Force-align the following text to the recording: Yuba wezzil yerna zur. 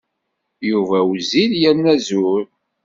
Yuba 0.69 0.97
wezzil 1.09 1.51
yerna 1.61 1.93
zur. 2.07 2.43